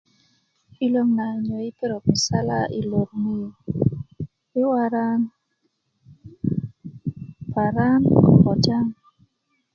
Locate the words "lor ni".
2.89-3.35